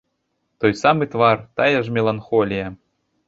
Той 0.63 0.73
самы 0.83 1.07
твар, 1.15 1.37
тая 1.61 1.77
ж 1.89 1.95
меланхолія. 1.97 2.67